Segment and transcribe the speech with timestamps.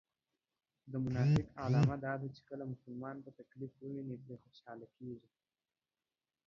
[0.91, 5.29] د منافق علامه دا ده چې کله مسلمان په تکليف و ويني پرې خوشحاليږي